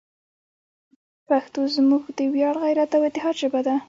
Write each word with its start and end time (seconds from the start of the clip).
پښتو 1.27 1.61
زموږ 1.75 2.03
د 2.17 2.19
ویاړ، 2.33 2.55
غیرت، 2.63 2.91
او 2.97 3.01
اتحاد 3.07 3.35
ژبه 3.41 3.61
ده. 3.67 3.75